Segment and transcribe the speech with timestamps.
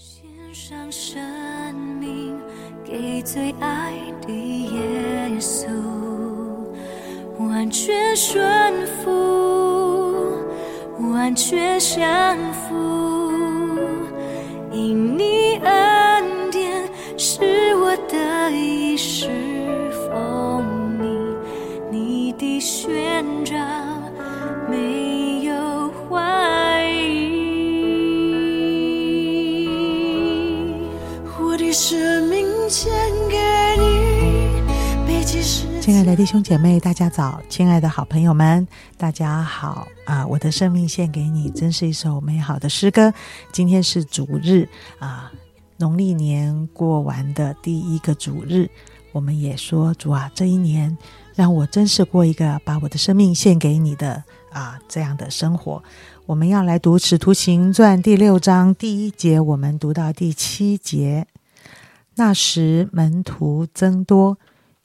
[0.00, 1.20] 献上生
[1.74, 2.38] 命
[2.84, 3.92] 给最爱
[4.24, 5.66] 的耶稣，
[7.36, 9.10] 完全顺服，
[11.00, 13.32] 完全降服，
[14.70, 17.40] 因你恩典是
[17.74, 19.28] 我的衣食
[19.90, 20.64] 奉
[21.00, 23.37] 你，你的宣
[35.88, 37.40] 亲爱的弟兄姐妹，大家早！
[37.48, 40.26] 亲爱的好朋友们，大家好啊！
[40.26, 43.10] 我的生命献给你，真是一首美好的诗歌。
[43.52, 45.32] 今天是主日啊，
[45.78, 48.68] 农历年过完的第一个主日，
[49.12, 50.94] 我们也说主啊，这一年
[51.34, 55.82] 让我真是过一个把我的生命献给你的啊这样的生活。
[56.26, 61.26] 我们要来读《使徒行传》第六章第一节，我们读到第七节。
[62.16, 64.36] 那时门徒增多，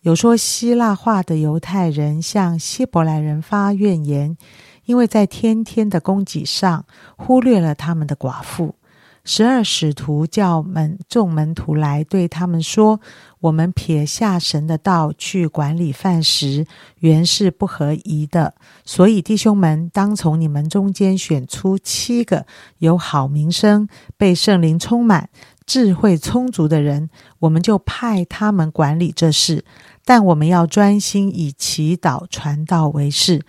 [0.04, 4.38] 有说希腊话的犹太人向希伯来人发怨言，
[4.84, 8.76] 因为在天天的供给上忽略了他们的寡妇。
[9.24, 13.00] 十二使徒叫门众门徒来，对他们说
[13.40, 16.68] ：“我们撇下神的道去管理饭食，
[17.00, 18.56] 原是不合宜的。
[18.84, 22.46] 所以弟兄们，当从你们中间选出七个
[22.80, 23.88] 有好名声、
[24.18, 25.30] 被圣灵充满、
[25.66, 29.66] 智慧充足的人，我们就派他们管理这事。
[30.06, 33.46] 但我们要专心以祈祷、传道为事。”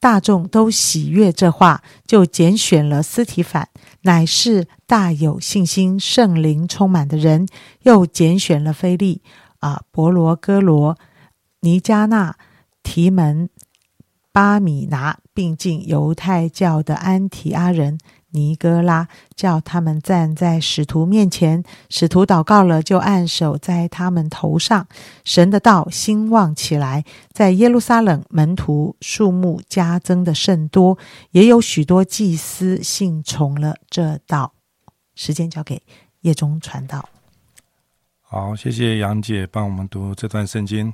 [0.00, 3.70] 大众都喜悦这话，就拣选了斯提反，
[4.02, 7.46] 乃是大有信心、圣灵充满的人；
[7.84, 9.22] 又拣选了菲利、
[9.60, 10.98] 啊伯罗哥罗、
[11.60, 12.36] 尼加纳、
[12.82, 13.48] 提门、
[14.30, 17.98] 巴米拿，并进犹太教的安提阿人
[18.34, 21.62] 尼哥拉，叫他们站在使徒面前。
[21.88, 24.86] 使徒祷告了，就按手在他们头上。
[25.24, 30.98] 神的道兴旺起来，在耶路撒冷门徒数目加增的甚多，
[31.30, 34.52] 也有许多祭司信从了这道。
[35.14, 35.80] 时间交给
[36.22, 37.08] 叶中传道。
[38.20, 40.92] 好，谢谢杨姐帮我们读这段圣经。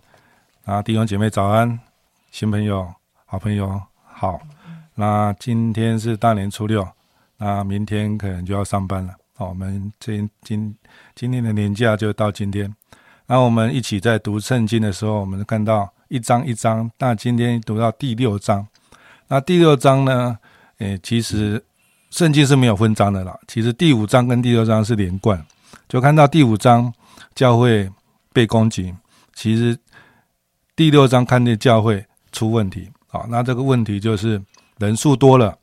[0.66, 1.80] 啊，弟兄姐妹早安，
[2.30, 2.86] 新朋友、
[3.24, 4.38] 好朋友好。
[4.94, 6.86] 那今天是大年初六，
[7.42, 9.14] 那明天可能就要上班了。
[9.34, 10.76] 好，我们这今
[11.14, 12.72] 今天的年假就到今天。
[13.26, 16.90] 那我们一起在读圣经的时候，我们看到一章一章。
[16.98, 18.66] 那今天读到第六章，
[19.28, 20.38] 那第六章呢？
[20.80, 21.64] 诶，其实
[22.10, 23.38] 圣经是没有分章的啦。
[23.48, 25.42] 其实第五章跟第六章是连贯，
[25.88, 26.92] 就看到第五章
[27.34, 27.90] 教会
[28.34, 28.94] 被攻击，
[29.32, 29.78] 其实
[30.76, 32.90] 第六章看见教会出问题。
[33.06, 34.42] 好，那这个问题就是
[34.78, 35.56] 人数多了，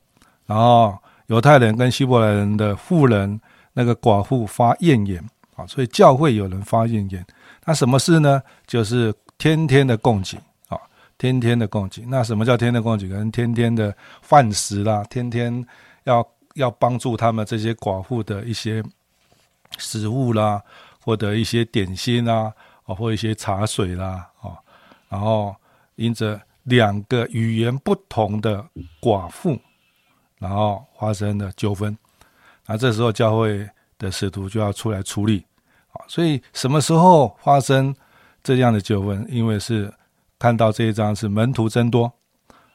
[0.47, 3.39] 然后犹太人跟希伯来人的富人
[3.73, 5.23] 那个寡妇发怨言，
[5.55, 7.25] 啊，所以教会有人发怨言。
[7.65, 8.41] 那什么事呢？
[8.65, 10.37] 就是天天的供给
[10.69, 10.79] 啊，
[11.17, 12.03] 天天的供给。
[12.07, 13.07] 那什么叫天天供给？
[13.07, 15.65] 可能天天的饭食啦，天天
[16.05, 18.81] 要要帮助他们这些寡妇的一些
[19.77, 20.61] 食物啦，
[21.03, 22.53] 或者一些点心啦，
[22.85, 24.55] 啊，或一些茶水啦，啊，
[25.09, 25.53] 然后
[25.95, 28.65] 因着两个语言不同的
[29.01, 29.59] 寡妇，
[30.39, 31.97] 然后发生了纠纷，
[32.65, 33.67] 那这时候教会
[33.97, 35.45] 的使徒就要出来处理。
[35.91, 37.95] 啊所以什么时候发生
[38.43, 39.25] 这样的纠纷？
[39.29, 39.91] 因为是
[40.37, 42.11] 看到这一章是门徒增多，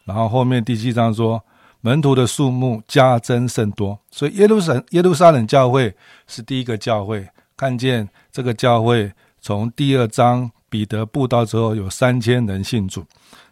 [0.05, 1.43] 然后后面第七章说
[1.81, 5.95] 门徒的数目加增甚多，所以耶路撒耶路撒冷教会
[6.27, 7.29] 是第一个教会。
[7.57, 13.05] 看见这个教会从第二章彼得布道之后有三千人信主，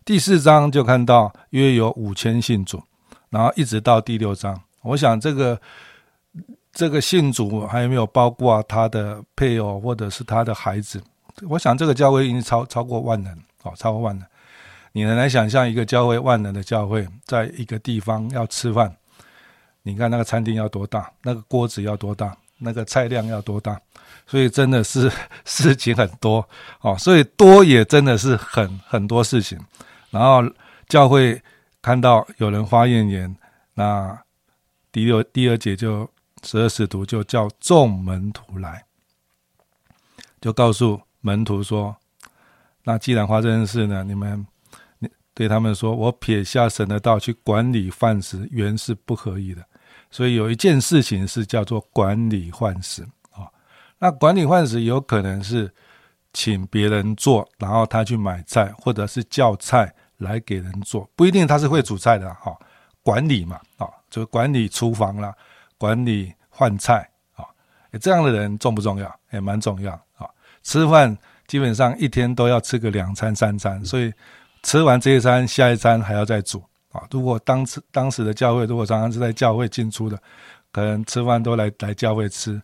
[0.04, 2.82] 第四章就看到约有五千信主，
[3.30, 5.58] 然后一直到第六章，我想这个。
[6.72, 11.02] 这个信主还有没有包括他的配偶或者是他的孩子？
[11.48, 14.24] 我想这个教会已经超超过万人，哦，超过万人。
[14.92, 18.94] 你能来想象一个教会万人的教会，在一个地方要吃饭，
[19.82, 23.76] 你看那个餐厅要多大，那个锅子要多大，那个菜量要多大？
[24.28, 25.10] 所以真的是
[25.44, 26.48] 事情很多
[26.82, 29.58] 哦，所以多也真的是很很多事情。
[30.10, 30.40] 然后
[30.88, 31.42] 教会
[31.82, 33.36] 看到有人发怨言，
[33.74, 34.22] 那
[34.90, 36.08] 第六第二节就。
[36.42, 38.82] 十二使徒就叫众门徒来，
[40.40, 41.94] 就告诉门徒说
[42.82, 44.46] ：“那既然发生这事呢，你们
[45.00, 49.62] 你对他们说，我撇下神的道去管理饭食，原是不可以的。
[50.10, 53.02] 所以有一件事情是叫做管理饭食
[53.32, 53.44] 啊。
[53.98, 55.70] 那管理饭食有可能是
[56.32, 62.56] 请别人做，然后他去买菜，或者是叫菜来给人做，不一定他是会煮菜的哈。
[63.02, 65.34] 管理嘛啊，就是管理厨房啦。”
[65.80, 67.40] 管理换菜啊，
[67.92, 69.10] 诶这样的人重不重要？
[69.30, 70.28] 也蛮重要啊。
[70.62, 74.12] 吃饭基本上一天都要吃个两餐三餐，所以
[74.62, 76.62] 吃完这一餐，下一餐还要再煮
[76.92, 77.02] 啊。
[77.10, 80.22] 如果当时当时的教会，如果常常是在教会进出的，
[80.70, 82.60] 可能吃饭都来来教会吃，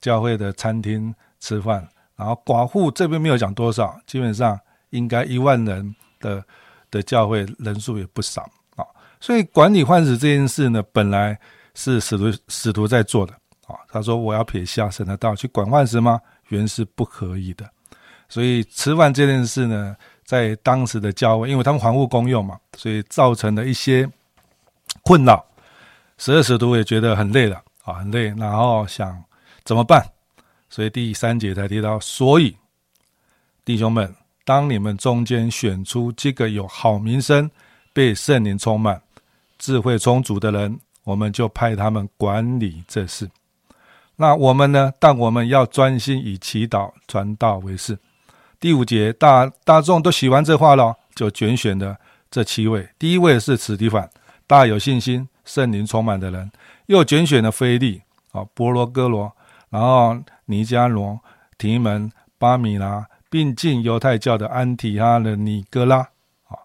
[0.00, 1.84] 教会的餐厅吃饭。
[2.14, 4.56] 然后寡妇这边没有讲多少，基本上
[4.90, 6.40] 应该一万人的
[6.90, 8.42] 的教会人数也不少
[8.76, 8.84] 啊。
[9.20, 11.38] 所以管理患死这件事呢，本来
[11.74, 13.32] 是使徒使徒在做的
[13.66, 13.76] 啊。
[13.88, 16.20] 他说我要撇下神的道去管患死吗？
[16.48, 17.68] 原是不可以的。
[18.28, 24.08] 所以吃饭这件事呢，在当时的教会，因为他们环护公用嘛，所以造成了一些
[25.02, 25.44] 困扰。
[26.18, 29.22] 十二使徒也觉得很累了啊，很累，然后想
[29.64, 30.04] 怎么办？
[30.68, 32.56] 所以第三节才提到，所以
[33.64, 34.14] 弟兄们，
[34.44, 37.50] 当你们中间选出几个有好名声、
[37.92, 39.00] 被圣灵充满、
[39.58, 43.30] 智慧充足的人，我们就派他们管理这事。
[44.16, 44.92] 那我们呢？
[44.98, 47.98] 但我们要专心以祈祷、传道为事。
[48.58, 51.96] 第五节，大大众都喜欢这话了，就拣选的
[52.30, 52.88] 这七位。
[52.98, 54.08] 第一位是此地凡，
[54.46, 56.48] 大有信心、圣灵充满的人；
[56.86, 58.02] 又拣选了菲利、
[58.32, 59.32] 啊波罗哥罗，
[59.68, 60.16] 然后。
[60.46, 61.16] 尼加罗、
[61.58, 65.98] 提门、巴米拉，并进犹太教的安提哈的尼哥拉，
[66.48, 66.58] 啊，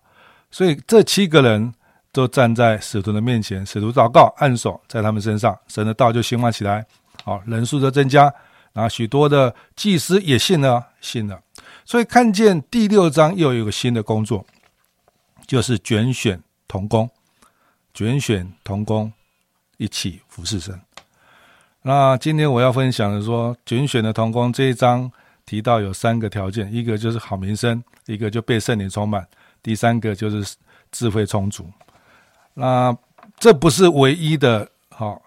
[0.49, 1.73] 所以这七个人
[2.11, 6.83] 都站在使徒的面前，使徒祷告，按手在他们身上，神的道就兴旺起来，
[7.23, 8.33] 好，人数就增加，
[8.73, 11.39] 然后许多的祭司也信了，信了，
[11.85, 14.43] 所以看见第六章又有一个新的工作，
[15.45, 17.07] 就是卷选童工，
[17.93, 19.13] 卷选童工
[19.77, 20.81] 一起服侍神。
[21.83, 25.11] 那今天我要分享的说，卷选的童工这一章
[25.45, 29.25] 提到有三个条件，一个就是好名声，一个就被圣灵充满，
[29.61, 30.55] 第三个就是
[30.91, 31.69] 智慧充足。
[32.53, 32.95] 那
[33.37, 35.21] 这不是唯一的，好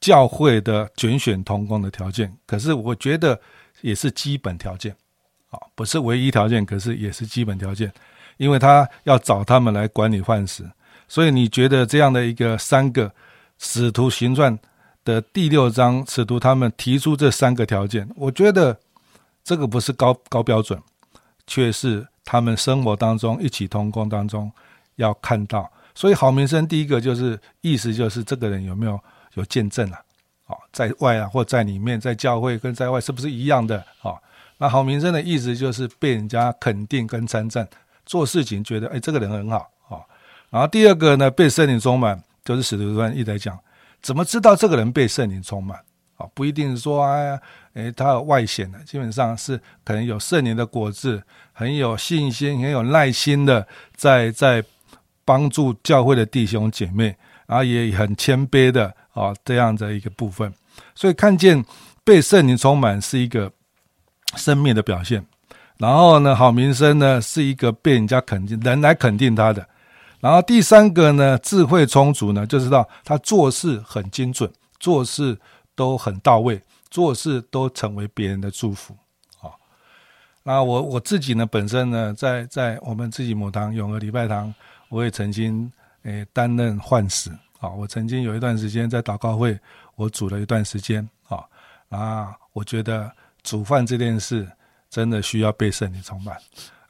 [0.00, 3.40] 教会的拣选童工的条件，可是我觉得
[3.80, 4.94] 也是基本条件，
[5.50, 7.92] 啊，不是唯一条件，可是也是基本条件，
[8.36, 10.64] 因为他要找他们来管理饭食，
[11.08, 13.10] 所以你觉得这样的一个三个
[13.58, 14.58] 使徒行传？
[15.04, 18.76] 的第六章，使徒他们提出这三个条件，我觉得
[19.46, 20.76] 这个不是高高标准，
[21.46, 24.50] 却是他们生活当中一起同工当中
[24.96, 25.70] 要看到。
[25.94, 28.98] 所以好名声第一个就是意思就是这个人有没有
[29.34, 30.00] 有见证啊？
[30.46, 33.80] 好，在外啊或在里面，在教会跟在外是不是一样的？
[34.00, 34.20] 好，
[34.58, 37.68] 那好名声的意思就是被人家肯定跟称赞，
[38.04, 40.02] 做事情觉得哎这个人很好啊。
[40.50, 43.56] 然后第二个呢，被圣灵充满，就是使徒传一直在讲。
[44.02, 45.78] 怎么知道这个人被圣灵充满？
[46.16, 47.38] 啊，不一定是说，哎，
[47.76, 54.64] 诶，他有外显的，基本上是可能有圣灵的果子，很有信心，很有耐心的，在在
[55.26, 57.14] 帮助教会的弟兄姐妹，
[57.46, 60.50] 然后也很谦卑的啊，这样的一个部分。
[60.94, 61.62] 所以看见
[62.02, 63.52] 被圣灵充满是一个
[64.36, 65.22] 生命的表现，
[65.76, 69.68] 然后呢，好名声呢是一个被人家肯定，人来肯定他的。
[70.18, 74.50] 然后第三个呢，智慧充足呢，就知道他做事很精准，
[74.80, 75.38] 做事
[75.74, 76.58] 都很到位，
[76.90, 78.96] 做事都成为别人的祝福
[79.40, 79.50] 啊。
[80.42, 84.54] 那我我自己呢，本身呢，在在我们自己母堂永和礼拜堂，
[84.88, 85.70] 我也曾经
[86.02, 87.30] 诶担任幻使
[87.60, 87.68] 啊。
[87.70, 89.58] 我曾经有一段时间在祷告会，
[89.94, 91.44] 我煮了一段时间啊。
[91.88, 93.10] 啊，我觉得
[93.42, 94.46] 煮饭这件事
[94.90, 96.36] 真的需要被圣灵充满。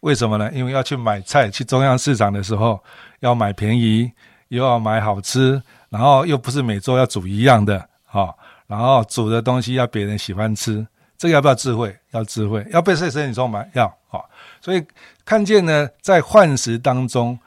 [0.01, 0.51] 为什么呢？
[0.53, 2.83] 因为要去买菜，去中央市场的时候
[3.21, 4.11] 要买便宜，
[4.49, 8.35] 又要买好吃，然后又不是每周要煮一样的，哈，
[8.67, 11.97] 然后煮的东西要别人喜欢吃，这个要不要智慧？
[12.11, 13.71] 要智慧，要被谁神你充满？
[13.75, 14.25] 要，哈。
[14.61, 14.85] 所以
[15.25, 17.39] 看见呢，在幻时当中，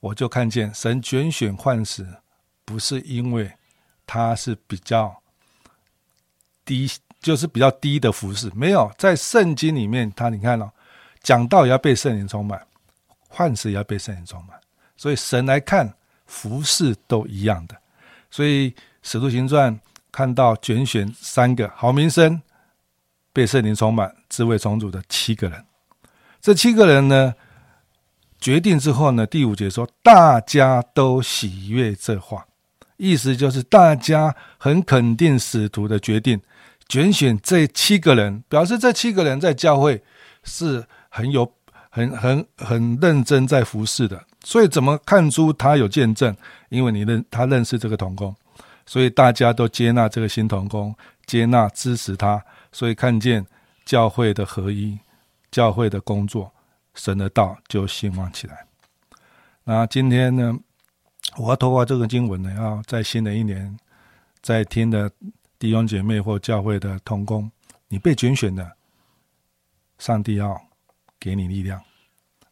[0.00, 2.06] 我就看见神拣选幻时，
[2.64, 3.50] 不是因为
[4.06, 5.14] 他是比较
[6.64, 6.90] 低，
[7.20, 10.70] 就是比较低的服饰，没有在圣经里面，他你看了。
[11.22, 12.64] 讲道也要被圣灵充满，
[13.28, 14.56] 幻时也要被圣灵充满，
[14.96, 15.92] 所以神来看
[16.24, 17.74] 服饰都一样的。
[18.30, 19.76] 所以使徒行传
[20.16, 22.40] 看到拣选三个好名声、
[23.34, 25.62] 被圣灵充满、智慧充足的七个人，
[26.40, 27.34] 这七个人呢
[28.40, 32.46] 决定之后呢，第五节说大家都喜悦这话，
[32.96, 36.40] 意思就是大家很肯定使徒的决定，
[36.88, 40.02] 拣选这七个人，表示这七个人在教会
[40.44, 40.86] 是。
[41.08, 41.50] 很有
[41.88, 46.36] 很很很认真在服侍的，所以怎么看出他有见证？
[46.68, 48.36] 因为你认他认识这个童工，
[48.86, 50.94] 所以大家都接纳这个新童工，
[51.26, 53.44] 接纳支持他，所以看见
[53.84, 54.98] 教会的合一，
[55.50, 56.52] 教会的工作，
[56.94, 58.66] 神的道就兴旺起来。
[59.64, 60.56] 那今天呢，
[61.36, 63.76] 我要透过这个经文呢，要在新的一年，
[64.40, 65.10] 在听的
[65.58, 67.50] 弟兄姐妹或教会的童工，
[67.88, 68.76] 你被拣选的，
[69.98, 70.60] 上帝要
[71.18, 71.82] 给你力量，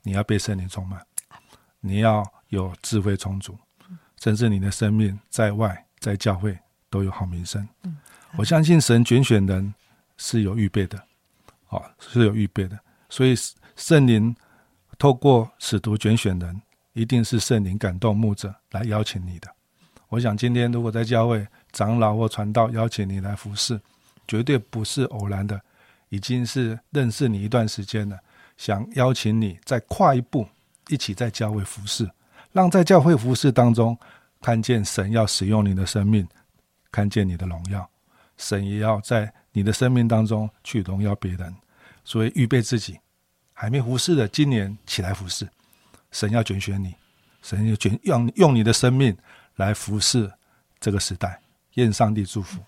[0.02, 1.00] 你要被圣灵充满，
[1.78, 3.56] 你要有智慧充足，
[4.20, 6.54] 甚至你的生命在外在教会
[6.90, 7.66] 都有好名声。
[8.36, 9.74] 我相信神拣选人
[10.18, 10.98] 是有预备的，
[11.68, 13.34] 啊是有预备的，所以
[13.74, 14.36] 圣灵
[14.98, 16.60] 透过使徒拣选人，
[16.92, 19.48] 一定是圣灵感动牧者来邀请你的。
[20.10, 23.80] 我想今天如果在教会，长老或传道邀请你来服侍，
[24.28, 25.58] 绝对不是偶然的，
[26.10, 28.18] 已经是认识你一段时间了，
[28.58, 30.46] 想邀请你再跨一步，
[30.88, 32.08] 一起在教会服侍，
[32.52, 33.98] 让在教会服侍当中
[34.44, 36.28] 看见神要使用你的生命，
[36.92, 37.88] 看见你的荣耀，
[38.36, 41.56] 神也要在你的生命当中去荣耀别人，
[42.04, 43.00] 所以预备自己，
[43.54, 45.48] 还没服侍的，今年起来服侍，
[46.10, 46.94] 神要拣选你，
[47.40, 49.16] 神要拣用用你的生命
[49.56, 50.30] 来服侍
[50.78, 51.40] 这个时代。
[51.76, 52.60] 愿上帝祝福。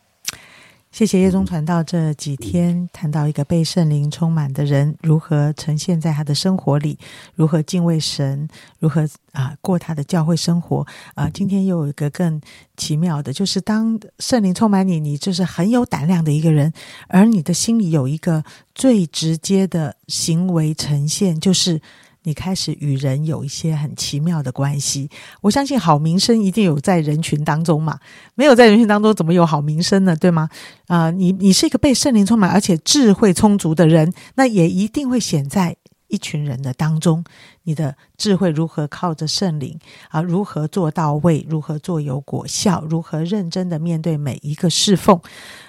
[0.97, 6.99] 谢谢叶宗传道这几天谈到一个被圣灵充满的人如何呈现在他的生活里，
[7.35, 8.49] 如何敬畏神，
[8.79, 11.29] 如何啊过他的教会生活啊。
[11.29, 12.41] 今天又有一个更
[12.79, 16.73] 奇妙的，就是当圣灵充满你，你就是很有胆量的一个人，
[17.09, 18.43] 而你的心里有一个
[18.75, 21.79] 最直接的行为呈现，就是。
[22.27, 25.09] 你开始与人有一些很奇妙的关系，
[25.41, 28.01] 我相信好名声一定有在人群当中嘛？
[28.35, 30.17] 没有在人群当中，怎么有好名声呢？
[30.17, 30.49] 对吗？
[30.89, 35.77] 啊，你你是一个被圣灵充满而且智慧充足的人，那也一定会显在。
[36.09, 37.25] 一群人的当中，
[37.65, 40.23] 你的智慧如何靠着圣灵啊？
[40.23, 41.45] 如何做到位？
[41.49, 42.85] 如何做有果效？
[42.89, 45.21] 如何认真的面对每一个侍奉？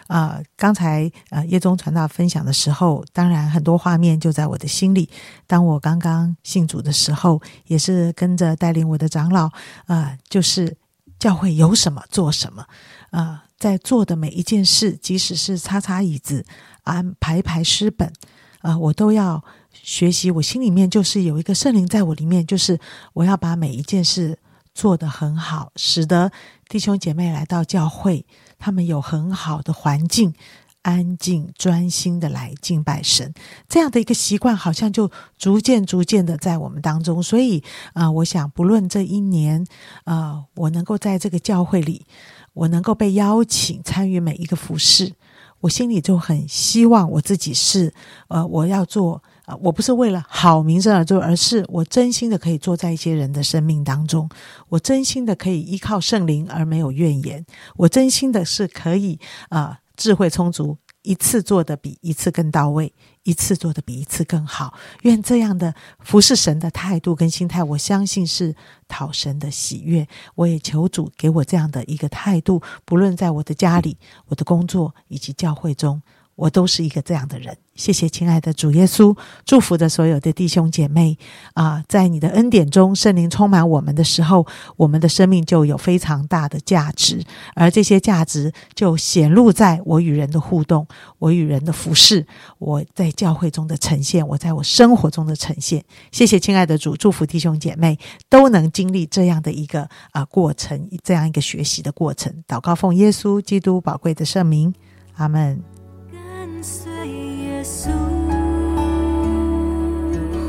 [0.08, 5.10] 啊，刚才呃叶宗传道分享的时候，当然很多画面就在我的心里。
[5.46, 9.50] 当我刚刚信主的时候，也是跟着带领我的长老
[9.88, 10.78] 啊，就是
[11.20, 12.66] 教会有什么做什么
[13.10, 16.46] 啊，在做的每一件事，即使是擦擦椅子、
[16.84, 18.14] 安排排诗本
[18.62, 19.44] 啊，我都要。
[19.84, 22.80] 学习，我心里面就是有一个圣灵在我里面，就是
[23.14, 24.38] 我要把每一件事
[24.74, 26.32] 做得很好，使得
[26.68, 28.26] 弟兄姐妹来到教会，
[28.60, 30.34] 他们有很好的环境，
[30.82, 33.34] 安静专心的来敬拜神，
[33.70, 37.24] 这样的一个习惯，好像就逐渐逐渐的在我们当中。
[37.24, 39.66] 所以啊，我想不论这一年
[40.04, 42.06] 啊，我能够在这个教会里，
[42.54, 45.14] 我能够被邀请参与每一个服饰，
[45.62, 47.94] 我心里就很希望我自己是
[48.28, 49.24] 呃，我要做。
[49.48, 54.30] 啊，我不是为了好名声而做，而是我真心的可以坐在一些人的生命当中，
[54.68, 57.46] 我真心的可以依靠圣灵而没有怨言，
[57.78, 62.92] 我真心的是可以啊，智慧充足，一次做的比一次更到位，
[63.24, 64.74] 一次做的比一次更好。
[65.04, 68.54] 愿这样的服侍神的态度跟心态，我相信是
[68.90, 70.06] 讨神的喜悦。
[70.36, 76.02] 我也求主给我这样的一个态度，不论在我的家里、我的工作以及教会中。
[76.38, 81.18] 我都是一个这样的人，谢谢亲爱的主耶稣，祝福的所有的弟兄姐妹
[81.54, 87.24] 啊，在你的恩典中，圣灵充满我们的时候，我们的生命就有非常大的价值，
[87.56, 92.26] 而这些价值就显露在我与人的互动，我与人的服饰，
[92.60, 95.84] 我在教会中的呈现，我在我生活中的呈现。
[96.12, 97.98] 谢谢亲爱的主，祝福弟兄姐妹
[98.30, 102.32] 都能经历这样的一个啊过程，这样一个学习的过程。
[102.48, 104.72] 祷告奉耶稣基督宝贵的圣名，
[105.16, 105.77] 阿门。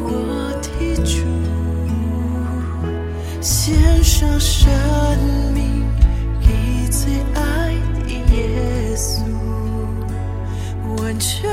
[0.04, 1.12] 我的主，
[3.42, 4.66] 献上生
[5.52, 5.84] 命
[6.40, 7.74] 给最爱
[8.04, 9.20] 的耶稣，
[10.96, 11.46] 完全。